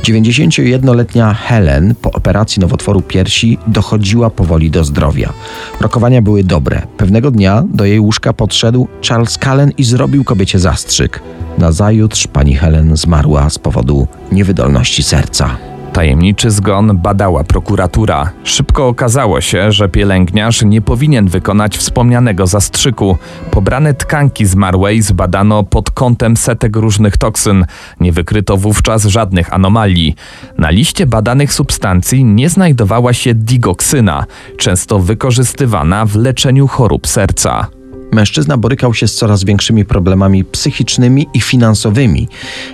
91-letnia 0.03 1.33
Helen 1.33 1.95
po 2.01 2.11
operacji 2.11 2.59
nowotworu 2.59 3.01
piersi 3.01 3.57
dochodziła 3.67 4.29
powoli 4.29 4.71
do 4.71 4.83
zdrowia. 4.83 5.33
Rokowania 5.81 6.21
były 6.21 6.43
dobre. 6.43 6.81
Pewnego 6.97 7.31
dnia 7.31 7.63
do 7.73 7.85
jej 7.85 7.99
łóżka 7.99 8.33
podszedł 8.33 8.87
Charles 9.07 9.37
Cullen 9.37 9.71
i 9.77 9.83
zrobił 9.83 10.23
kobiecie 10.23 10.59
zastrzyk. 10.59 11.21
Nazajutrz 11.57 12.27
pani 12.27 12.55
Helen 12.55 12.97
zmarła 12.97 13.49
z 13.49 13.59
powodu 13.59 14.07
niewydolności 14.31 15.03
serca. 15.03 15.70
Tajemniczy 15.93 16.51
zgon 16.51 16.97
badała 16.97 17.43
prokuratura. 17.43 18.31
Szybko 18.43 18.87
okazało 18.87 19.41
się, 19.41 19.71
że 19.71 19.89
pielęgniarz 19.89 20.61
nie 20.61 20.81
powinien 20.81 21.27
wykonać 21.27 21.77
wspomnianego 21.77 22.47
zastrzyku. 22.47 23.17
Pobrane 23.51 23.93
tkanki 23.93 24.45
zmarłej 24.45 25.01
zbadano 25.01 25.63
pod 25.63 25.91
kątem 25.91 26.37
setek 26.37 26.75
różnych 26.75 27.17
toksyn. 27.17 27.65
Nie 27.99 28.11
wykryto 28.11 28.57
wówczas 28.57 29.05
żadnych 29.05 29.53
anomalii. 29.53 30.15
Na 30.57 30.69
liście 30.69 31.05
badanych 31.05 31.53
substancji 31.53 32.25
nie 32.25 32.49
znajdowała 32.49 33.13
się 33.13 33.33
digoksyna, 33.33 34.25
często 34.57 34.99
wykorzystywana 34.99 36.05
w 36.05 36.15
leczeniu 36.15 36.67
chorób 36.67 37.07
serca. 37.07 37.80
Mężczyzna 38.11 38.57
borykał 38.57 38.93
się 38.93 39.07
z 39.07 39.15
coraz 39.15 39.43
większymi 39.43 39.85
problemami 39.85 40.43
psychicznymi 40.43 41.27
i 41.33 41.41
finansowymi. 41.41 42.27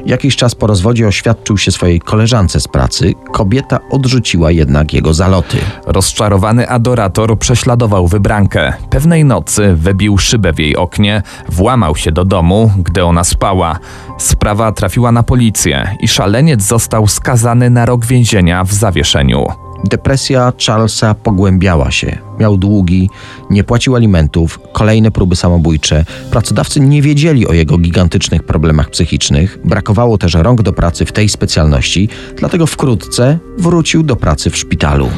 Jakiś 0.06 0.36
czas 0.36 0.56
po 0.56 0.68
rozwodzie 0.68 1.08
oświadczył 1.08 1.58
się 1.58 1.72
swojej 1.72 2.00
koleżance 2.00 2.60
z 2.60 2.68
pracy. 2.68 3.14
Kobieta 3.32 3.80
odrzuciła 3.92 4.52
jednak 4.52 4.94
jego 4.94 5.14
zaloty. 5.14 5.58
Rozczarowany 5.86 6.70
adorator 6.70 7.40
prześladował 7.40 8.08
wybrankę. 8.08 8.74
Pewnej 8.90 9.26
nocy 9.26 9.76
wybił 9.76 10.18
szybę 10.18 10.54
w 10.54 10.60
jej 10.60 10.76
oknie, 10.76 11.22
włamał 11.50 11.96
się 11.96 12.12
do 12.12 12.26
domu, 12.26 12.72
gdy 12.78 13.04
ona 13.04 13.24
spała. 13.24 13.80
Sprawa 14.18 14.72
trafiła 14.72 15.12
na 15.12 15.24
policję 15.24 15.96
i 16.00 16.08
szaleniec 16.08 16.62
został 16.62 17.08
skazany 17.08 17.70
na 17.70 17.86
rok 17.86 18.06
więzienia 18.06 18.64
w 18.64 18.74
zawieszeniu. 18.74 19.67
Depresja 19.84 20.54
Charlesa 20.66 21.14
pogłębiała 21.14 21.92
się. 21.92 22.18
Miał 22.40 22.58
długi, 22.58 23.10
nie 23.50 23.64
płacił 23.64 23.96
alimentów, 23.96 24.60
kolejne 24.74 25.12
próby 25.12 25.36
samobójcze. 25.36 26.06
Pracodawcy 26.32 26.80
nie 26.80 27.02
wiedzieli 27.02 27.48
o 27.48 27.54
jego 27.54 27.78
gigantycznych 27.78 28.44
problemach 28.44 28.90
psychicznych. 28.90 29.58
Brakowało 29.66 30.18
też 30.18 30.34
rąk 30.34 30.62
do 30.62 30.74
pracy 30.74 31.06
w 31.06 31.12
tej 31.12 31.30
specjalności, 31.30 32.10
dlatego 32.36 32.68
wkrótce 32.68 33.40
wrócił 33.58 34.04
do 34.04 34.16
pracy 34.16 34.50
w 34.50 34.58
szpitalu. 34.58 35.10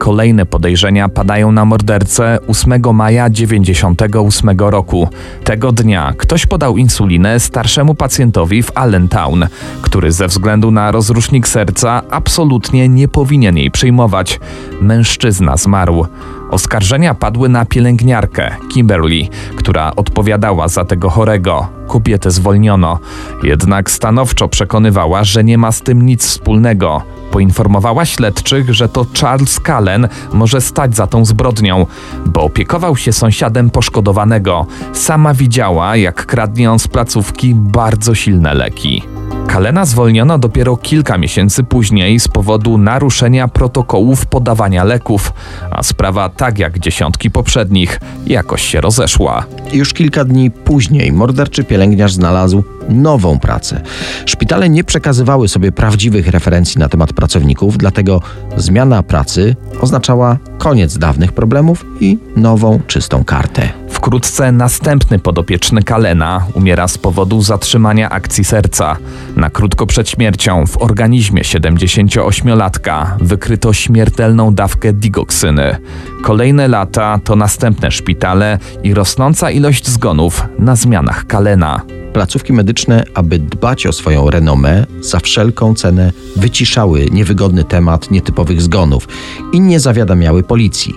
Kolejne 0.00 0.46
podejrzenia 0.46 1.08
padają 1.08 1.52
na 1.52 1.64
mordercę 1.64 2.38
8 2.48 2.94
maja 2.94 3.30
98 3.30 4.50
roku. 4.58 5.08
Tego 5.44 5.72
dnia 5.72 6.12
ktoś 6.16 6.46
podał 6.46 6.76
insulinę 6.76 7.40
starszemu 7.40 7.94
pacjentowi 7.94 8.62
w 8.62 8.72
Allentown, 8.74 9.46
który 9.82 10.12
ze 10.12 10.26
względu 10.28 10.70
na 10.70 10.90
rozrusznik 10.90 11.48
serca 11.48 12.02
absolutnie 12.10 12.88
nie 12.88 13.08
powinien 13.08 13.56
jej 13.56 13.70
przyjmować. 13.70 14.40
Mężczyzna 14.80 15.56
zmarł. 15.56 16.06
Oskarżenia 16.50 17.14
padły 17.14 17.48
na 17.48 17.64
pielęgniarkę, 17.64 18.56
Kimberly, 18.72 19.28
która 19.56 19.92
odpowiadała 19.96 20.68
za 20.68 20.84
tego 20.84 21.10
chorego. 21.10 21.66
Kobietę 21.86 22.30
zwolniono, 22.30 22.98
jednak 23.42 23.90
stanowczo 23.90 24.48
przekonywała, 24.48 25.24
że 25.24 25.44
nie 25.44 25.58
ma 25.58 25.72
z 25.72 25.82
tym 25.82 26.06
nic 26.06 26.26
wspólnego. 26.26 27.02
Poinformowała 27.30 28.04
śledczych, 28.04 28.74
że 28.74 28.88
to 28.88 29.06
Charles 29.20 29.60
Cullen 29.66 30.08
może 30.32 30.60
stać 30.60 30.96
za 30.96 31.06
tą 31.06 31.24
zbrodnią, 31.24 31.86
bo 32.26 32.42
opiekował 32.42 32.96
się 32.96 33.12
sąsiadem 33.12 33.70
poszkodowanego. 33.70 34.66
Sama 34.92 35.34
widziała, 35.34 35.96
jak 35.96 36.26
kradnie 36.26 36.70
on 36.70 36.78
z 36.78 36.88
placówki 36.88 37.54
bardzo 37.54 38.14
silne 38.14 38.54
leki. 38.54 39.02
Kalena 39.50 39.84
zwolniono 39.84 40.38
dopiero 40.38 40.76
kilka 40.76 41.18
miesięcy 41.18 41.64
później 41.64 42.20
z 42.20 42.28
powodu 42.28 42.78
naruszenia 42.78 43.48
protokołów 43.48 44.26
podawania 44.26 44.84
leków, 44.84 45.32
a 45.70 45.82
sprawa, 45.82 46.28
tak 46.28 46.58
jak 46.58 46.78
dziesiątki 46.78 47.30
poprzednich, 47.30 48.00
jakoś 48.26 48.62
się 48.62 48.80
rozeszła. 48.80 49.44
Już 49.72 49.92
kilka 49.92 50.24
dni 50.24 50.50
później 50.50 51.12
morderczy 51.12 51.64
pielęgniarz 51.64 52.12
znalazł 52.12 52.64
nową 52.88 53.38
pracę. 53.38 53.80
Szpitale 54.26 54.68
nie 54.68 54.84
przekazywały 54.84 55.48
sobie 55.48 55.72
prawdziwych 55.72 56.28
referencji 56.28 56.78
na 56.78 56.88
temat 56.88 57.12
pracowników, 57.12 57.78
dlatego 57.78 58.22
zmiana 58.56 59.02
pracy 59.02 59.56
oznaczała 59.80 60.38
koniec 60.58 60.98
dawnych 60.98 61.32
problemów 61.32 61.84
i 62.00 62.18
nową, 62.36 62.80
czystą 62.86 63.24
kartę. 63.24 63.68
Wkrótce 64.00 64.52
następny 64.52 65.18
podopieczny 65.18 65.82
Kalena 65.82 66.46
umiera 66.54 66.88
z 66.88 66.98
powodu 66.98 67.42
zatrzymania 67.42 68.10
akcji 68.10 68.44
serca. 68.44 68.96
Na 69.36 69.50
krótko 69.50 69.86
przed 69.86 70.08
śmiercią 70.08 70.66
w 70.66 70.82
organizmie 70.82 71.42
78-latka 71.42 73.06
wykryto 73.20 73.72
śmiertelną 73.72 74.54
dawkę 74.54 74.92
digoksyny. 74.92 75.76
Kolejne 76.22 76.68
lata 76.68 77.20
to 77.24 77.36
następne 77.36 77.90
szpitale 77.90 78.58
i 78.82 78.94
rosnąca 78.94 79.50
ilość 79.50 79.88
zgonów 79.88 80.44
na 80.58 80.76
zmianach 80.76 81.26
Kalena. 81.26 81.80
Placówki 82.12 82.52
medyczne, 82.52 83.04
aby 83.14 83.38
dbać 83.38 83.86
o 83.86 83.92
swoją 83.92 84.30
renomę, 84.30 84.86
za 85.00 85.20
wszelką 85.20 85.74
cenę 85.74 86.12
wyciszały 86.36 87.06
niewygodny 87.10 87.64
temat 87.64 88.10
nietypowych 88.10 88.62
zgonów 88.62 89.08
i 89.52 89.60
nie 89.60 89.80
zawiadamiały 89.80 90.42
policji. 90.42 90.94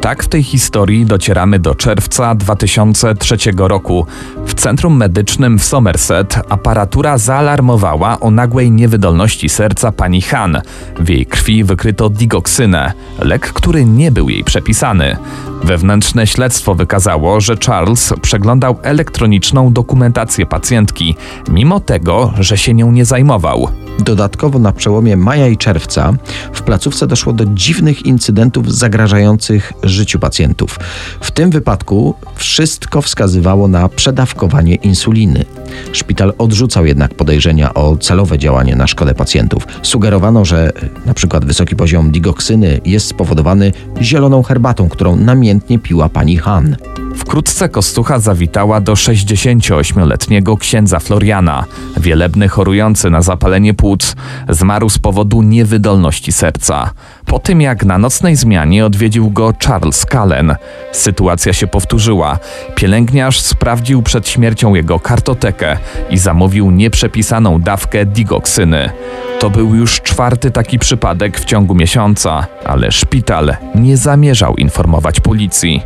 Tak 0.00 0.22
w 0.22 0.28
tej 0.28 0.42
historii 0.42 1.06
docieramy 1.06 1.58
do 1.58 1.74
czerwca 1.74 2.34
2003 2.34 3.36
roku. 3.58 4.06
W 4.46 4.54
centrum 4.54 4.96
medycznym 4.96 5.58
w 5.58 5.64
Somerset 5.64 6.40
aparatura 6.48 7.18
zaalarmowała 7.18 8.20
o 8.20 8.30
nagłej 8.30 8.70
niewydolności 8.70 9.48
serca 9.48 9.92
pani 9.92 10.22
Han. 10.22 10.60
W 11.00 11.08
jej 11.08 11.26
krwi 11.26 11.64
wykryto 11.64 12.08
digoksynę, 12.08 12.92
lek, 13.18 13.52
który 13.52 13.84
nie 13.84 14.12
był 14.12 14.28
jej 14.28 14.44
przepisany. 14.44 15.16
Wewnętrzne 15.64 16.26
śledztwo 16.26 16.74
wykazało, 16.74 17.40
że 17.40 17.56
Charles 17.66 18.14
przeglądał 18.22 18.76
elektroniczną 18.82 19.72
dokumentację 19.72 20.46
pacjentki, 20.46 21.16
mimo 21.48 21.80
tego, 21.80 22.32
że 22.38 22.58
się 22.58 22.74
nią 22.74 22.92
nie 22.92 23.04
zajmował. 23.04 23.68
Dodatkowo 23.98 24.58
na 24.58 24.72
przełomie 24.72 25.16
maja 25.16 25.48
i 25.48 25.56
czerwca 25.56 26.12
w 26.52 26.62
placówce 26.62 27.06
doszło 27.06 27.32
do 27.32 27.44
dziwnych 27.44 28.06
incydentów 28.06 28.74
zagrażających 28.74 29.72
życiu 29.88 30.18
pacjentów. 30.18 30.78
W 31.20 31.30
tym 31.30 31.50
wypadku 31.50 32.14
wszystko 32.34 33.02
wskazywało 33.02 33.68
na 33.68 33.88
przedawkowanie 33.88 34.74
insuliny. 34.74 35.44
Szpital 35.92 36.32
odrzucał 36.38 36.86
jednak 36.86 37.14
podejrzenia 37.14 37.74
o 37.74 37.96
celowe 37.96 38.38
działanie 38.38 38.76
na 38.76 38.86
szkodę 38.86 39.14
pacjentów. 39.14 39.66
Sugerowano, 39.82 40.44
że 40.44 40.72
przykład 41.14 41.44
wysoki 41.44 41.76
poziom 41.76 42.10
digoksyny 42.10 42.80
jest 42.84 43.06
spowodowany 43.06 43.72
zieloną 44.02 44.42
herbatą, 44.42 44.88
którą 44.88 45.16
namiętnie 45.16 45.78
piła 45.78 46.08
pani 46.08 46.36
Han. 46.36 46.76
Wkrótce 47.18 47.68
Kostucha 47.68 48.18
zawitała 48.18 48.80
do 48.80 48.92
68-letniego 48.92 50.56
księdza 50.56 50.98
Floriana. 50.98 51.64
Wielebny 51.96 52.48
chorujący 52.48 53.10
na 53.10 53.22
zapalenie 53.22 53.74
płuc 53.74 54.16
zmarł 54.48 54.88
z 54.88 54.98
powodu 54.98 55.42
niewydolności 55.42 56.32
serca. 56.32 56.90
Po 57.26 57.38
tym 57.38 57.60
jak 57.60 57.84
na 57.84 57.98
nocnej 57.98 58.36
zmianie 58.36 58.86
odwiedził 58.86 59.30
go 59.30 59.52
Charles 59.66 60.06
Cullen, 60.12 60.54
sytuacja 60.92 61.52
się 61.52 61.66
powtórzyła. 61.66 62.38
Pielęgniarz 62.74 63.40
sprawdził 63.40 64.02
przed 64.02 64.28
śmiercią 64.28 64.74
jego 64.74 65.00
kartotekę 65.00 65.76
i 66.10 66.18
zamówił 66.18 66.70
nieprzepisaną 66.70 67.60
dawkę 67.60 68.06
digoksyny. 68.06 68.90
To 69.38 69.50
był 69.50 69.74
już 69.74 70.00
czwarty 70.00 70.50
taki 70.50 70.78
przypadek 70.78 71.40
w 71.40 71.44
ciągu 71.44 71.74
miesiąca, 71.74 72.46
ale 72.64 72.92
szpital 72.92 73.56
nie 73.74 73.96
zamierzał 73.96 74.56
informować 74.56 75.20
policji. 75.20 75.82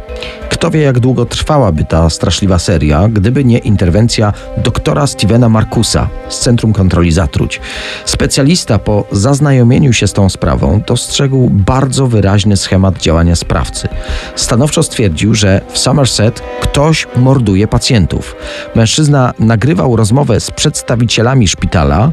Kto 0.51 0.71
wie, 0.71 0.81
jak 0.81 1.01
długo 1.23 1.35
trwałaby 1.35 1.85
ta 1.85 2.11
straszliwa 2.11 2.59
seria, 2.59 3.09
gdyby 3.09 3.45
nie 3.45 3.59
interwencja 3.59 4.33
doktora 4.57 5.07
Stevena 5.07 5.49
Markusa 5.49 6.09
z 6.29 6.39
Centrum 6.41 6.73
Kontroli 6.73 7.13
Zatruć. 7.13 7.61
Specjalista 8.05 8.79
po 8.79 9.05
zaznajomieniu 9.13 9.93
się 9.93 10.07
z 10.07 10.13
tą 10.13 10.29
sprawą 10.29 10.81
dostrzegł 10.87 11.51
bardzo 11.51 12.07
wyraźny 12.07 12.57
schemat 12.57 12.99
działania 12.99 13.37
sprawcy. 13.37 13.89
Stanowczo 14.37 14.83
stwierdził, 14.83 15.35
że 15.35 15.61
w 15.73 15.79
Somerset 15.79 16.43
ktoś 16.61 17.07
morduje 17.17 17.69
pacjentów. 17.69 18.37
Mężczyzna 18.75 19.35
nagrywał 19.39 19.97
rozmowę 19.97 20.41
z 20.41 20.51
przedstawicielami 20.51 21.49
szpitala 21.49 22.13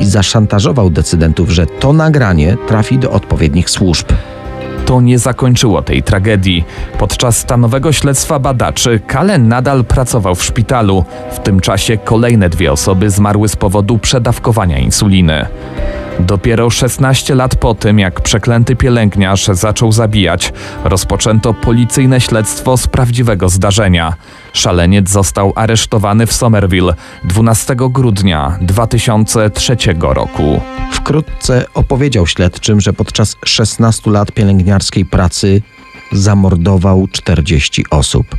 i 0.00 0.06
zaszantażował 0.06 0.90
decydentów, 0.90 1.50
że 1.50 1.66
to 1.66 1.92
nagranie 1.92 2.56
trafi 2.68 2.98
do 2.98 3.10
odpowiednich 3.10 3.70
służb 3.70 4.06
to 4.88 5.00
nie 5.00 5.18
zakończyło 5.18 5.82
tej 5.82 6.02
tragedii. 6.02 6.64
Podczas 6.98 7.38
stanowego 7.38 7.92
śledztwa 7.92 8.38
badaczy 8.38 9.00
Kalen 9.06 9.48
nadal 9.48 9.84
pracował 9.84 10.34
w 10.34 10.44
szpitalu. 10.44 11.04
W 11.32 11.38
tym 11.38 11.60
czasie 11.60 11.98
kolejne 11.98 12.48
dwie 12.48 12.72
osoby 12.72 13.10
zmarły 13.10 13.48
z 13.48 13.56
powodu 13.56 13.98
przedawkowania 13.98 14.78
insuliny. 14.78 15.46
Dopiero 16.20 16.70
16 16.70 17.34
lat 17.34 17.56
po 17.56 17.74
tym, 17.74 17.98
jak 17.98 18.20
przeklęty 18.20 18.76
pielęgniarz 18.76 19.46
zaczął 19.46 19.92
zabijać, 19.92 20.52
rozpoczęto 20.84 21.54
policyjne 21.54 22.20
śledztwo 22.20 22.76
z 22.76 22.86
prawdziwego 22.86 23.48
zdarzenia. 23.48 24.14
Szaleniec 24.52 25.10
został 25.10 25.52
aresztowany 25.56 26.26
w 26.26 26.32
Somerville 26.32 26.94
12 27.24 27.76
grudnia 27.78 28.58
2003 28.60 29.76
roku. 30.00 30.60
Wkrótce 30.92 31.64
opowiedział 31.74 32.26
śledczym, 32.26 32.80
że 32.80 32.92
podczas 32.92 33.36
16 33.44 34.10
lat 34.10 34.32
pielęgniarskiej 34.32 35.04
pracy 35.04 35.62
zamordował 36.12 37.08
40 37.12 37.84
osób. 37.90 38.36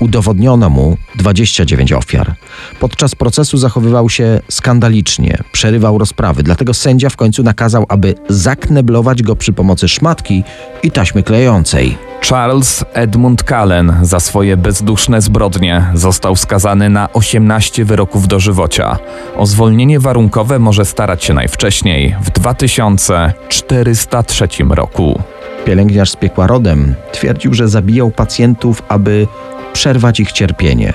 Udowodniono 0.00 0.70
mu 0.70 0.96
29 1.14 1.92
ofiar. 1.92 2.34
Podczas 2.80 3.14
procesu 3.14 3.58
zachowywał 3.58 4.08
się 4.08 4.40
skandalicznie, 4.48 5.38
przerywał 5.52 5.98
rozprawy, 5.98 6.42
dlatego 6.42 6.74
sędzia 6.74 7.08
w 7.10 7.16
końcu 7.16 7.42
nakazał, 7.42 7.86
aby 7.88 8.14
zakneblować 8.28 9.22
go 9.22 9.36
przy 9.36 9.52
pomocy 9.52 9.88
szmatki 9.88 10.44
i 10.82 10.90
taśmy 10.90 11.22
klejącej. 11.22 12.11
Charles 12.22 12.84
Edmund 12.92 13.42
Cullen 13.42 13.98
za 14.02 14.20
swoje 14.20 14.56
bezduszne 14.56 15.22
zbrodnie 15.22 15.86
został 15.94 16.36
skazany 16.36 16.90
na 16.90 17.08
18 17.12 17.84
wyroków 17.84 18.28
dożywocia. 18.28 18.98
O 19.36 19.46
zwolnienie 19.46 20.00
warunkowe 20.00 20.58
może 20.58 20.84
starać 20.84 21.24
się 21.24 21.34
najwcześniej 21.34 22.16
w 22.22 22.30
2403 22.30 24.48
roku. 24.70 25.22
Pielęgniarz 25.64 26.10
z 26.10 26.16
piekła 26.16 26.46
rodem 26.46 26.94
twierdził, 27.12 27.54
że 27.54 27.68
zabijał 27.68 28.10
pacjentów, 28.10 28.82
aby 28.88 29.26
przerwać 29.72 30.20
ich 30.20 30.32
cierpienie. 30.32 30.92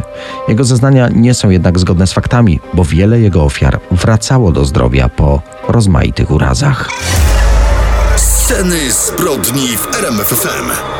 Jego 0.47 0.63
zeznania 0.63 1.09
nie 1.09 1.33
są 1.33 1.49
jednak 1.49 1.79
zgodne 1.79 2.07
z 2.07 2.13
faktami, 2.13 2.59
bo 2.73 2.85
wiele 2.85 3.19
jego 3.19 3.43
ofiar 3.43 3.79
wracało 3.91 4.51
do 4.51 4.65
zdrowia 4.65 5.09
po 5.09 5.41
rozmaitych 5.67 6.31
urazach. 6.31 6.89
Sceny 8.15 8.91
zbrodni 8.91 9.67
w 9.77 9.95
RMFFM. 9.95 10.96